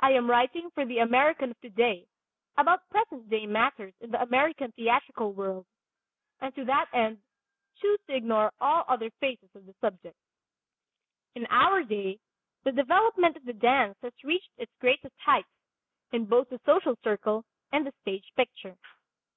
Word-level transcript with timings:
I 0.00 0.10
am 0.14 0.28
writing 0.28 0.70
for 0.74 0.84
the 0.84 0.98
American 0.98 1.52
of 1.52 1.60
today 1.60 2.08
about 2.58 2.90
present 2.90 3.30
day 3.30 3.46
matters 3.46 3.94
in 4.00 4.10
the 4.10 4.20
American 4.20 4.72
theatrical 4.72 5.32
world, 5.32 5.64
and 6.40 6.52
to 6.56 6.64
that 6.64 6.86
end 6.92 7.18
choose 7.80 8.00
to 8.08 8.16
ignore 8.16 8.50
all 8.60 8.84
other 8.88 9.10
phases 9.20 9.48
of 9.54 9.64
the 9.66 9.74
subject. 9.80 10.16
In 11.36 11.46
our 11.50 11.84
day 11.84 12.18
the 12.64 12.72
development 12.72 13.36
of 13.36 13.44
the 13.44 13.52
dance 13.52 13.96
has 14.02 14.24
reached 14.24 14.50
its 14.56 14.72
greatest 14.80 15.14
heights, 15.20 15.46
in 16.10 16.24
both 16.26 16.48
the 16.48 16.58
social 16.66 16.96
circle 17.04 17.44
and 17.70 17.86
the 17.86 17.92
stage 18.02 18.32
picture. 18.34 18.76